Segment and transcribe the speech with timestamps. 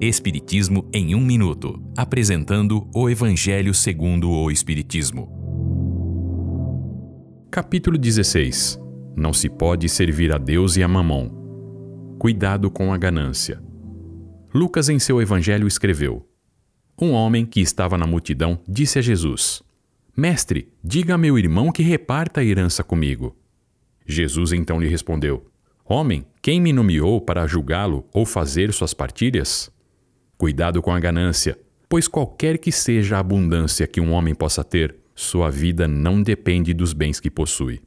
[0.00, 5.28] Espiritismo em um minuto, apresentando o Evangelho segundo o Espiritismo.
[7.50, 8.78] Capítulo 16.
[9.16, 12.16] Não se pode servir a Deus e a Mamon.
[12.16, 13.60] Cuidado com a ganância.
[14.54, 16.24] Lucas em seu evangelho escreveu:
[16.96, 19.64] Um homem que estava na multidão disse a Jesus:
[20.16, 23.36] Mestre, diga a meu irmão que reparta a herança comigo.
[24.06, 25.50] Jesus então lhe respondeu:
[25.84, 29.76] Homem, quem me nomeou para julgá-lo ou fazer suas partilhas?
[30.38, 34.94] Cuidado com a ganância, pois qualquer que seja a abundância que um homem possa ter,
[35.12, 37.82] sua vida não depende dos bens que possui.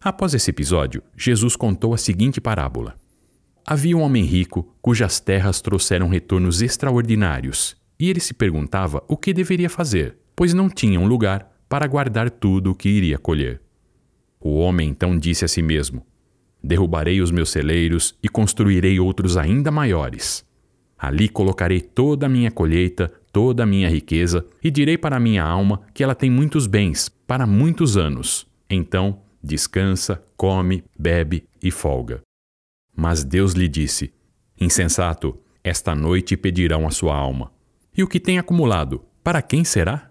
[0.00, 2.96] Após esse episódio, Jesus contou a seguinte parábola.
[3.66, 9.34] Havia um homem rico cujas terras trouxeram retornos extraordinários, e ele se perguntava o que
[9.34, 13.60] deveria fazer, pois não tinha um lugar para guardar tudo o que iria colher.
[14.40, 16.06] O homem então disse a si mesmo:
[16.64, 20.47] Derrubarei os meus celeiros e construirei outros ainda maiores.
[20.98, 25.44] Ali colocarei toda a minha colheita, toda a minha riqueza, e direi para a minha
[25.44, 28.46] alma que ela tem muitos bens, para muitos anos.
[28.68, 32.20] Então, descansa, come, bebe e folga.
[32.96, 34.12] Mas Deus lhe disse:
[34.60, 37.52] Insensato, esta noite pedirão a sua alma.
[37.96, 40.10] E o que tem acumulado, para quem será?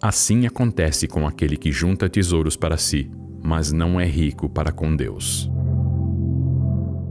[0.00, 3.10] Assim acontece com aquele que junta tesouros para si,
[3.42, 5.51] mas não é rico para com Deus.